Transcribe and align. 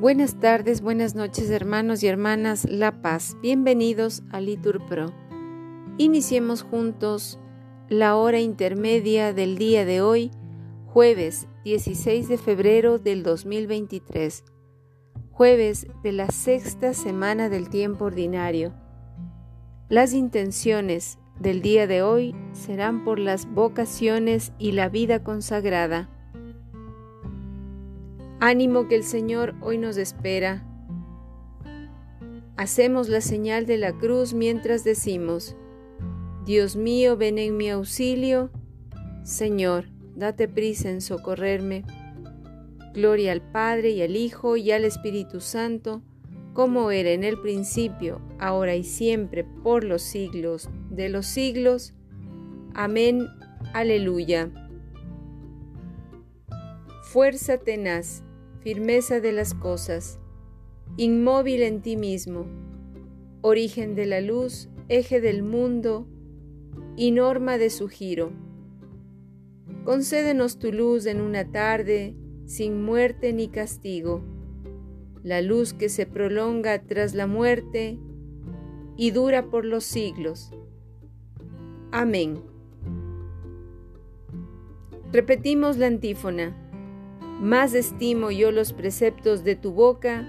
Buenas 0.00 0.40
tardes, 0.40 0.80
buenas 0.80 1.14
noches 1.14 1.50
hermanos 1.50 2.02
y 2.02 2.06
hermanas 2.06 2.64
La 2.64 3.02
Paz. 3.02 3.36
Bienvenidos 3.42 4.22
a 4.30 4.40
Litur 4.40 4.82
Pro. 4.86 5.12
Iniciemos 5.98 6.62
juntos 6.62 7.38
la 7.90 8.16
hora 8.16 8.40
intermedia 8.40 9.34
del 9.34 9.58
día 9.58 9.84
de 9.84 10.00
hoy, 10.00 10.30
jueves 10.86 11.48
16 11.64 12.30
de 12.30 12.38
febrero 12.38 12.98
del 12.98 13.22
2023, 13.22 14.42
jueves 15.32 15.86
de 16.02 16.12
la 16.12 16.28
sexta 16.28 16.94
semana 16.94 17.50
del 17.50 17.68
tiempo 17.68 18.06
ordinario. 18.06 18.72
Las 19.90 20.14
intenciones 20.14 21.18
del 21.38 21.60
día 21.60 21.86
de 21.86 22.00
hoy 22.00 22.34
serán 22.52 23.04
por 23.04 23.18
las 23.18 23.44
vocaciones 23.52 24.54
y 24.58 24.72
la 24.72 24.88
vida 24.88 25.22
consagrada. 25.22 26.08
Ánimo 28.42 28.88
que 28.88 28.94
el 28.94 29.04
Señor 29.04 29.54
hoy 29.60 29.76
nos 29.76 29.98
espera. 29.98 30.64
Hacemos 32.56 33.10
la 33.10 33.20
señal 33.20 33.66
de 33.66 33.76
la 33.76 33.92
cruz 33.92 34.32
mientras 34.32 34.82
decimos, 34.82 35.56
Dios 36.46 36.74
mío, 36.74 37.18
ven 37.18 37.36
en 37.36 37.58
mi 37.58 37.68
auxilio. 37.68 38.50
Señor, 39.24 39.90
date 40.16 40.48
prisa 40.48 40.88
en 40.88 41.02
socorrerme. 41.02 41.84
Gloria 42.94 43.32
al 43.32 43.42
Padre 43.42 43.90
y 43.90 44.00
al 44.00 44.16
Hijo 44.16 44.56
y 44.56 44.70
al 44.70 44.86
Espíritu 44.86 45.40
Santo, 45.40 46.00
como 46.54 46.90
era 46.90 47.10
en 47.10 47.24
el 47.24 47.38
principio, 47.42 48.22
ahora 48.38 48.74
y 48.74 48.84
siempre, 48.84 49.44
por 49.44 49.84
los 49.84 50.00
siglos 50.00 50.70
de 50.88 51.10
los 51.10 51.26
siglos. 51.26 51.92
Amén. 52.72 53.28
Aleluya. 53.74 54.50
Fuerza 57.02 57.58
tenaz 57.58 58.24
firmeza 58.62 59.20
de 59.20 59.32
las 59.32 59.54
cosas, 59.54 60.18
inmóvil 60.96 61.62
en 61.62 61.80
ti 61.80 61.96
mismo, 61.96 62.46
origen 63.40 63.94
de 63.94 64.06
la 64.06 64.20
luz, 64.20 64.68
eje 64.88 65.20
del 65.20 65.42
mundo 65.42 66.06
y 66.96 67.10
norma 67.10 67.58
de 67.58 67.70
su 67.70 67.88
giro. 67.88 68.32
Concédenos 69.84 70.58
tu 70.58 70.72
luz 70.72 71.06
en 71.06 71.20
una 71.20 71.50
tarde 71.50 72.14
sin 72.44 72.82
muerte 72.82 73.32
ni 73.32 73.48
castigo, 73.48 74.22
la 75.22 75.40
luz 75.40 75.72
que 75.72 75.88
se 75.88 76.06
prolonga 76.06 76.82
tras 76.82 77.14
la 77.14 77.26
muerte 77.26 77.98
y 78.96 79.10
dura 79.12 79.48
por 79.48 79.64
los 79.64 79.84
siglos. 79.84 80.52
Amén. 81.92 82.42
Repetimos 85.12 85.76
la 85.78 85.86
antífona. 85.86 86.69
Más 87.40 87.72
estimo 87.72 88.30
yo 88.30 88.52
los 88.52 88.74
preceptos 88.74 89.44
de 89.44 89.56
tu 89.56 89.72
boca 89.72 90.26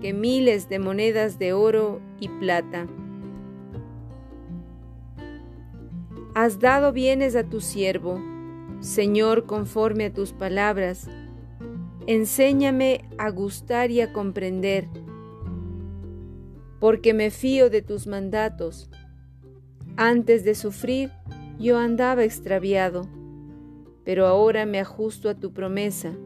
que 0.00 0.12
miles 0.12 0.68
de 0.68 0.80
monedas 0.80 1.38
de 1.38 1.52
oro 1.52 2.00
y 2.18 2.28
plata. 2.28 2.88
Has 6.34 6.58
dado 6.58 6.92
bienes 6.92 7.36
a 7.36 7.44
tu 7.44 7.60
siervo, 7.60 8.20
Señor, 8.80 9.46
conforme 9.46 10.06
a 10.06 10.12
tus 10.12 10.32
palabras. 10.32 11.08
Enséñame 12.08 13.04
a 13.18 13.30
gustar 13.30 13.92
y 13.92 14.00
a 14.00 14.12
comprender, 14.12 14.88
porque 16.80 17.14
me 17.14 17.30
fío 17.30 17.70
de 17.70 17.82
tus 17.82 18.08
mandatos. 18.08 18.90
Antes 19.96 20.42
de 20.42 20.56
sufrir, 20.56 21.12
yo 21.60 21.78
andaba 21.78 22.24
extraviado, 22.24 23.08
pero 24.04 24.26
ahora 24.26 24.66
me 24.66 24.80
ajusto 24.80 25.28
a 25.28 25.34
tu 25.34 25.52
promesa 25.52 26.16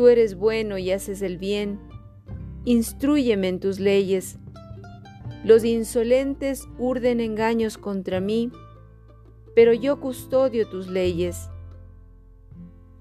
Tú 0.00 0.08
eres 0.08 0.34
bueno 0.34 0.78
y 0.78 0.92
haces 0.92 1.20
el 1.20 1.36
bien. 1.36 1.78
Instrúyeme 2.64 3.48
en 3.48 3.60
tus 3.60 3.80
leyes. 3.80 4.38
Los 5.44 5.62
insolentes 5.62 6.66
urden 6.78 7.20
engaños 7.20 7.76
contra 7.76 8.18
mí, 8.18 8.50
pero 9.54 9.74
yo 9.74 10.00
custodio 10.00 10.66
tus 10.70 10.88
leyes. 10.88 11.50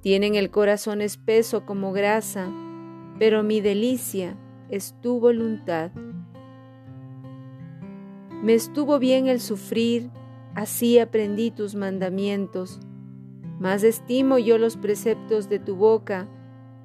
Tienen 0.02 0.36
el 0.36 0.52
corazón 0.52 1.00
espeso 1.00 1.66
como 1.66 1.94
grasa, 1.94 2.52
pero 3.18 3.44
mi 3.44 3.62
delicia 3.62 4.36
es 4.68 4.94
tu 5.00 5.22
voluntad. 5.22 5.92
Me 8.44 8.56
estuvo 8.56 9.00
bien 9.00 9.28
el 9.28 9.40
sufrir, 9.40 10.10
así 10.54 11.00
aprendí 11.00 11.50
tus 11.50 11.76
mandamientos. 11.76 12.82
Más 13.58 13.84
estimo 13.84 14.38
yo 14.38 14.58
los 14.58 14.76
preceptos 14.76 15.48
de 15.48 15.60
tu 15.60 15.78
boca 15.78 16.28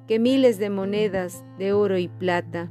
que 0.07 0.19
miles 0.19 0.59
de 0.59 0.69
monedas 0.69 1.43
de 1.57 1.73
oro 1.73 1.97
y 1.97 2.07
plata. 2.07 2.69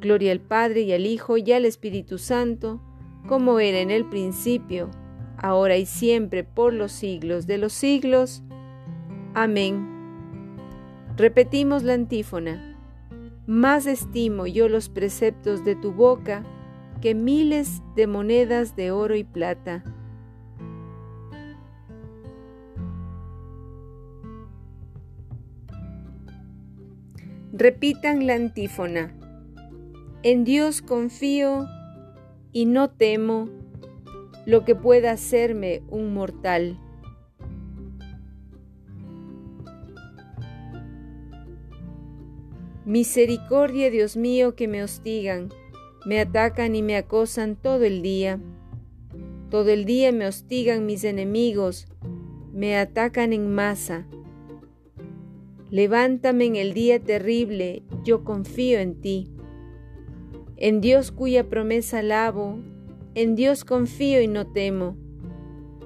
Gloria 0.00 0.32
al 0.32 0.40
Padre 0.40 0.82
y 0.82 0.92
al 0.92 1.06
Hijo 1.06 1.36
y 1.36 1.52
al 1.52 1.64
Espíritu 1.64 2.18
Santo, 2.18 2.80
como 3.26 3.58
era 3.58 3.80
en 3.80 3.90
el 3.90 4.04
principio, 4.04 4.90
ahora 5.36 5.76
y 5.76 5.86
siempre, 5.86 6.44
por 6.44 6.72
los 6.72 6.92
siglos 6.92 7.46
de 7.46 7.58
los 7.58 7.72
siglos. 7.72 8.42
Amén. 9.34 9.98
Repetimos 11.16 11.82
la 11.82 11.94
antífona. 11.94 12.76
Más 13.46 13.86
estimo 13.86 14.46
yo 14.46 14.68
los 14.68 14.88
preceptos 14.88 15.64
de 15.64 15.74
tu 15.74 15.92
boca 15.92 16.44
que 17.00 17.14
miles 17.14 17.82
de 17.96 18.06
monedas 18.06 18.76
de 18.76 18.90
oro 18.90 19.16
y 19.16 19.24
plata. 19.24 19.82
Repitan 27.52 28.26
la 28.26 28.34
antífona. 28.34 29.14
En 30.22 30.44
Dios 30.44 30.82
confío 30.82 31.66
y 32.52 32.66
no 32.66 32.90
temo 32.90 33.48
lo 34.44 34.66
que 34.66 34.74
pueda 34.74 35.12
hacerme 35.12 35.82
un 35.88 36.12
mortal. 36.12 36.78
Misericordia, 42.84 43.90
Dios 43.90 44.18
mío, 44.18 44.54
que 44.54 44.68
me 44.68 44.82
hostigan, 44.82 45.48
me 46.04 46.20
atacan 46.20 46.76
y 46.76 46.82
me 46.82 46.96
acosan 46.96 47.56
todo 47.56 47.84
el 47.84 48.02
día. 48.02 48.38
Todo 49.48 49.70
el 49.70 49.86
día 49.86 50.12
me 50.12 50.26
hostigan 50.26 50.84
mis 50.84 51.02
enemigos, 51.02 51.86
me 52.52 52.76
atacan 52.76 53.32
en 53.32 53.54
masa 53.54 54.06
Levántame 55.70 56.46
en 56.46 56.56
el 56.56 56.72
día 56.72 56.98
terrible, 56.98 57.82
yo 58.02 58.24
confío 58.24 58.78
en 58.78 59.00
ti. 59.00 59.30
En 60.56 60.80
Dios 60.80 61.12
cuya 61.12 61.48
promesa 61.48 61.98
alabo, 61.98 62.58
en 63.14 63.34
Dios 63.34 63.64
confío 63.64 64.22
y 64.22 64.28
no 64.28 64.46
temo. 64.46 64.96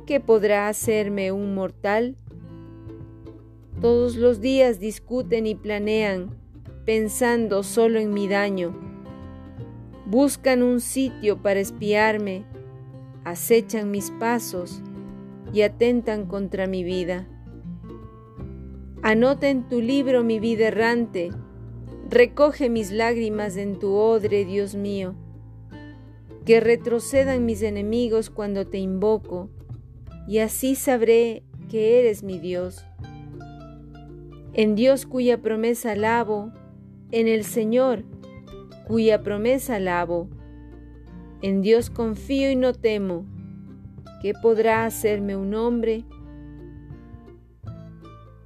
¿Qué 0.06 0.20
podrá 0.20 0.68
hacerme 0.68 1.32
un 1.32 1.54
mortal? 1.54 2.16
Todos 3.80 4.14
los 4.14 4.40
días 4.40 4.78
discuten 4.78 5.48
y 5.48 5.56
planean, 5.56 6.30
pensando 6.84 7.64
solo 7.64 7.98
en 7.98 8.14
mi 8.14 8.28
daño. 8.28 8.78
Buscan 10.06 10.62
un 10.62 10.80
sitio 10.80 11.42
para 11.42 11.58
espiarme, 11.58 12.44
acechan 13.24 13.90
mis 13.90 14.12
pasos 14.12 14.80
y 15.52 15.62
atentan 15.62 16.26
contra 16.26 16.68
mi 16.68 16.84
vida. 16.84 17.26
Anota 19.02 19.48
en 19.48 19.68
tu 19.68 19.80
libro 19.80 20.22
mi 20.22 20.38
vida 20.38 20.68
errante, 20.68 21.30
recoge 22.08 22.70
mis 22.70 22.92
lágrimas 22.92 23.56
en 23.56 23.80
tu 23.80 23.94
odre, 23.94 24.44
Dios 24.44 24.76
mío. 24.76 25.16
Que 26.46 26.60
retrocedan 26.60 27.44
mis 27.44 27.62
enemigos 27.62 28.30
cuando 28.30 28.68
te 28.68 28.78
invoco, 28.78 29.50
y 30.28 30.38
así 30.38 30.76
sabré 30.76 31.42
que 31.68 31.98
eres 31.98 32.22
mi 32.22 32.38
Dios. 32.38 32.84
En 34.52 34.76
Dios 34.76 35.04
cuya 35.04 35.42
promesa 35.42 35.92
alabo, 35.92 36.52
en 37.10 37.26
el 37.26 37.42
Señor 37.42 38.04
cuya 38.86 39.24
promesa 39.24 39.76
alabo. 39.76 40.28
En 41.40 41.60
Dios 41.60 41.90
confío 41.90 42.52
y 42.52 42.56
no 42.56 42.72
temo. 42.72 43.26
¿Qué 44.20 44.32
podrá 44.40 44.84
hacerme 44.84 45.34
un 45.34 45.54
hombre? 45.54 46.04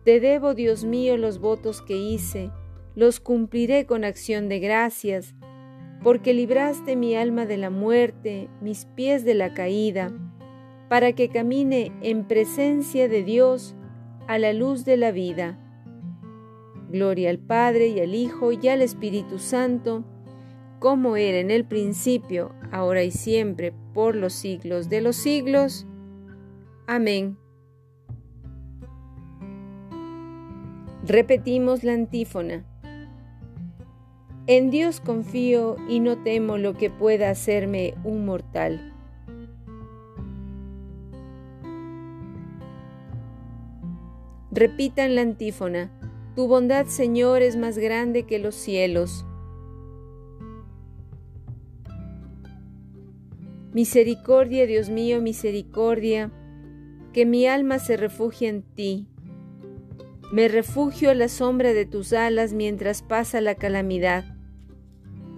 Te 0.06 0.20
debo, 0.20 0.54
Dios 0.54 0.84
mío, 0.84 1.16
los 1.16 1.40
votos 1.40 1.82
que 1.82 1.96
hice, 1.96 2.52
los 2.94 3.18
cumpliré 3.18 3.86
con 3.86 4.04
acción 4.04 4.48
de 4.48 4.60
gracias, 4.60 5.34
porque 6.00 6.32
libraste 6.32 6.94
mi 6.94 7.16
alma 7.16 7.44
de 7.44 7.56
la 7.56 7.70
muerte, 7.70 8.48
mis 8.60 8.84
pies 8.84 9.24
de 9.24 9.34
la 9.34 9.52
caída, 9.52 10.12
para 10.88 11.12
que 11.12 11.28
camine 11.28 11.90
en 12.02 12.24
presencia 12.28 13.08
de 13.08 13.24
Dios 13.24 13.74
a 14.28 14.38
la 14.38 14.52
luz 14.52 14.84
de 14.84 14.96
la 14.96 15.10
vida. 15.10 15.58
Gloria 16.88 17.28
al 17.28 17.40
Padre 17.40 17.88
y 17.88 17.98
al 17.98 18.14
Hijo 18.14 18.52
y 18.52 18.68
al 18.68 18.82
Espíritu 18.82 19.40
Santo, 19.40 20.04
como 20.78 21.16
era 21.16 21.40
en 21.40 21.50
el 21.50 21.64
principio, 21.64 22.54
ahora 22.70 23.02
y 23.02 23.10
siempre, 23.10 23.74
por 23.92 24.14
los 24.14 24.34
siglos 24.34 24.88
de 24.88 25.00
los 25.00 25.16
siglos. 25.16 25.84
Amén. 26.86 27.38
Repetimos 31.08 31.84
la 31.84 31.92
antífona. 31.92 32.64
En 34.48 34.70
Dios 34.70 35.00
confío 35.00 35.76
y 35.88 36.00
no 36.00 36.18
temo 36.18 36.58
lo 36.58 36.74
que 36.74 36.90
pueda 36.90 37.30
hacerme 37.30 37.94
un 38.02 38.26
mortal. 38.26 38.92
Repitan 44.50 45.14
la 45.14 45.20
antífona. 45.20 45.92
Tu 46.34 46.48
bondad, 46.48 46.86
Señor, 46.86 47.40
es 47.42 47.56
más 47.56 47.78
grande 47.78 48.24
que 48.24 48.40
los 48.40 48.56
cielos. 48.56 49.24
Misericordia, 53.72 54.66
Dios 54.66 54.90
mío, 54.90 55.20
misericordia, 55.20 56.32
que 57.12 57.26
mi 57.26 57.46
alma 57.46 57.78
se 57.78 57.96
refugie 57.96 58.48
en 58.48 58.62
ti. 58.62 59.06
Me 60.32 60.48
refugio 60.48 61.10
a 61.10 61.14
la 61.14 61.28
sombra 61.28 61.72
de 61.72 61.86
tus 61.86 62.12
alas 62.12 62.52
mientras 62.52 63.02
pasa 63.02 63.40
la 63.40 63.54
calamidad. 63.54 64.24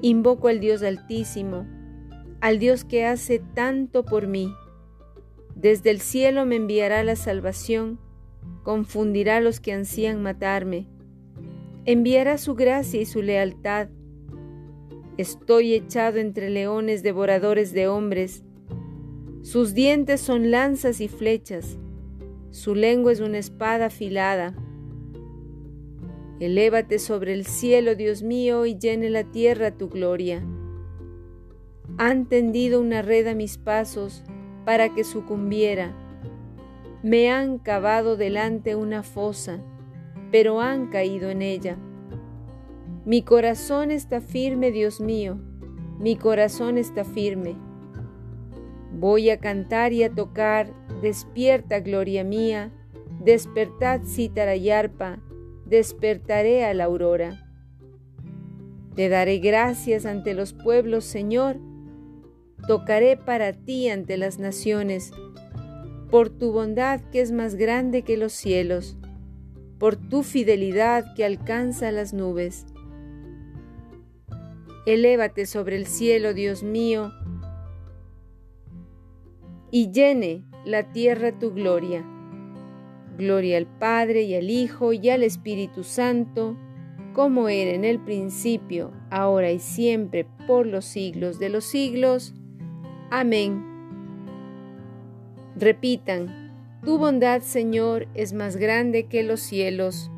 Invoco 0.00 0.48
al 0.48 0.60
Dios 0.60 0.82
Altísimo, 0.82 1.66
al 2.40 2.58
Dios 2.58 2.84
que 2.84 3.04
hace 3.04 3.40
tanto 3.54 4.04
por 4.04 4.26
mí. 4.26 4.52
Desde 5.54 5.90
el 5.90 6.00
cielo 6.00 6.46
me 6.46 6.56
enviará 6.56 7.02
la 7.04 7.16
salvación, 7.16 7.98
confundirá 8.62 9.38
a 9.38 9.40
los 9.40 9.60
que 9.60 9.72
ansían 9.72 10.22
matarme, 10.22 10.88
enviará 11.84 12.38
su 12.38 12.54
gracia 12.54 13.00
y 13.00 13.06
su 13.06 13.22
lealtad 13.22 13.88
Estoy 15.18 15.74
echado 15.74 16.18
entre 16.18 16.48
leones 16.48 17.02
devoradores 17.02 17.72
de 17.72 17.88
hombres. 17.88 18.44
Sus 19.42 19.74
dientes 19.74 20.20
son 20.20 20.52
lanzas 20.52 21.00
y 21.00 21.08
flechas. 21.08 21.76
Su 22.52 22.76
lengua 22.76 23.10
es 23.10 23.18
una 23.18 23.38
espada 23.38 23.86
afilada. 23.86 24.54
Elévate 26.40 27.00
sobre 27.00 27.32
el 27.32 27.46
cielo, 27.46 27.96
Dios 27.96 28.22
mío, 28.22 28.64
y 28.64 28.78
llene 28.78 29.10
la 29.10 29.24
tierra 29.24 29.72
tu 29.72 29.88
gloria. 29.88 30.44
Han 31.96 32.26
tendido 32.26 32.80
una 32.80 33.02
red 33.02 33.26
a 33.26 33.34
mis 33.34 33.58
pasos 33.58 34.22
para 34.64 34.94
que 34.94 35.02
sucumbiera. 35.02 35.96
Me 37.02 37.30
han 37.30 37.58
cavado 37.58 38.16
delante 38.16 38.76
una 38.76 39.02
fosa, 39.02 39.60
pero 40.30 40.60
han 40.60 40.90
caído 40.90 41.30
en 41.30 41.42
ella. 41.42 41.76
Mi 43.04 43.22
corazón 43.22 43.90
está 43.90 44.20
firme, 44.20 44.70
Dios 44.70 45.00
mío, 45.00 45.38
mi 45.98 46.14
corazón 46.14 46.78
está 46.78 47.04
firme. 47.04 47.56
Voy 48.92 49.30
a 49.30 49.38
cantar 49.38 49.92
y 49.92 50.04
a 50.04 50.14
tocar, 50.14 50.72
despierta, 51.02 51.80
gloria 51.80 52.22
mía, 52.22 52.70
despertad, 53.20 54.02
cítara 54.04 54.54
y 54.54 54.70
arpa, 54.70 55.18
despertaré 55.68 56.64
a 56.64 56.74
la 56.74 56.84
aurora. 56.84 57.44
Te 58.94 59.08
daré 59.08 59.38
gracias 59.38 60.06
ante 60.06 60.34
los 60.34 60.52
pueblos, 60.52 61.04
Señor, 61.04 61.58
tocaré 62.66 63.16
para 63.16 63.52
ti 63.52 63.88
ante 63.88 64.16
las 64.16 64.38
naciones, 64.38 65.12
por 66.10 66.30
tu 66.30 66.52
bondad 66.52 67.00
que 67.12 67.20
es 67.20 67.30
más 67.30 67.54
grande 67.54 68.02
que 68.02 68.16
los 68.16 68.32
cielos, 68.32 68.96
por 69.78 69.96
tu 69.96 70.22
fidelidad 70.22 71.14
que 71.14 71.24
alcanza 71.24 71.92
las 71.92 72.12
nubes. 72.12 72.66
Elévate 74.86 75.46
sobre 75.46 75.76
el 75.76 75.86
cielo, 75.86 76.32
Dios 76.32 76.62
mío, 76.62 77.12
y 79.70 79.92
llene 79.92 80.44
la 80.64 80.92
tierra 80.92 81.38
tu 81.38 81.52
gloria. 81.52 82.04
Gloria 83.18 83.58
al 83.58 83.66
Padre 83.66 84.22
y 84.22 84.36
al 84.36 84.48
Hijo 84.48 84.92
y 84.92 85.10
al 85.10 85.24
Espíritu 85.24 85.82
Santo, 85.82 86.56
como 87.14 87.48
era 87.48 87.72
en 87.72 87.84
el 87.84 87.98
principio, 87.98 88.92
ahora 89.10 89.50
y 89.50 89.58
siempre, 89.58 90.24
por 90.46 90.68
los 90.68 90.84
siglos 90.84 91.40
de 91.40 91.48
los 91.48 91.64
siglos. 91.64 92.32
Amén. 93.10 93.64
Repitan, 95.56 96.52
tu 96.84 96.96
bondad, 96.96 97.42
Señor, 97.42 98.06
es 98.14 98.32
más 98.32 98.56
grande 98.56 99.06
que 99.06 99.24
los 99.24 99.40
cielos. 99.40 100.12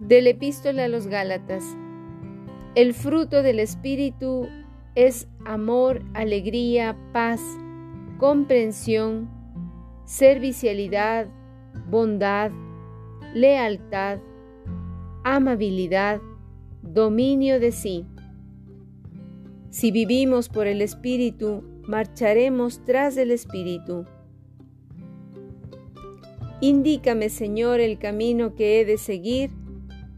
Del 0.00 0.26
epístola 0.26 0.84
a 0.84 0.88
los 0.88 1.06
Gálatas. 1.06 1.64
El 2.76 2.94
fruto 2.94 3.42
del 3.42 3.58
Espíritu 3.58 4.46
es 4.94 5.26
amor, 5.44 6.02
alegría, 6.14 6.96
paz, 7.12 7.40
comprensión, 8.18 9.28
servicialidad, 10.04 11.26
bondad, 11.90 12.52
lealtad, 13.34 14.20
amabilidad, 15.24 16.20
dominio 16.82 17.58
de 17.58 17.72
sí. 17.72 18.06
Si 19.70 19.90
vivimos 19.90 20.48
por 20.48 20.68
el 20.68 20.80
Espíritu, 20.80 21.64
marcharemos 21.88 22.84
tras 22.84 23.16
el 23.16 23.32
Espíritu. 23.32 24.06
Indícame, 26.60 27.30
Señor, 27.30 27.80
el 27.80 27.98
camino 27.98 28.54
que 28.54 28.80
he 28.80 28.84
de 28.84 28.96
seguir 28.96 29.50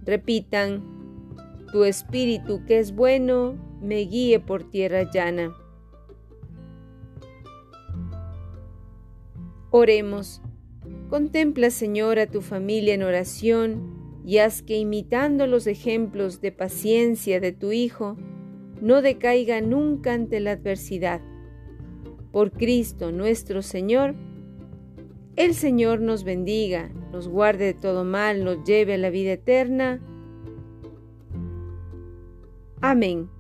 Repitan, 0.05 0.92
tu 1.73 1.85
espíritu 1.85 2.65
que 2.67 2.79
es 2.79 2.95
bueno, 2.95 3.57
me 3.81 4.01
guíe 4.01 4.39
por 4.39 4.71
tierra 4.71 5.11
llana. 5.11 5.57
Oremos. 9.71 10.43
Contempla, 11.09 11.71
Señor, 11.71 12.19
a 12.19 12.27
tu 12.27 12.43
familia 12.43 12.95
en 12.95 13.03
oración 13.03 14.21
y 14.25 14.39
haz 14.39 14.63
que 14.63 14.77
imitando 14.77 15.47
los 15.47 15.67
ejemplos 15.67 16.41
de 16.41 16.53
paciencia 16.53 17.41
de 17.41 17.53
tu 17.53 17.73
Hijo, 17.73 18.17
no 18.81 19.01
decaiga 19.01 19.61
nunca 19.61 20.13
ante 20.13 20.41
la 20.41 20.53
adversidad. 20.53 21.21
Por 22.33 22.53
Cristo 22.53 23.13
nuestro 23.13 23.63
Señor, 23.63 24.15
el 25.37 25.55
Señor 25.55 26.01
nos 26.01 26.25
bendiga, 26.25 26.91
nos 27.11 27.29
guarde 27.29 27.65
de 27.65 27.75
todo 27.75 28.05
mal, 28.05 28.45
nos 28.45 28.65
lleve 28.65 28.95
a 28.95 28.99
la 28.99 29.09
vida 29.09 29.33
eterna. 29.33 30.01
Amén. 32.83 33.31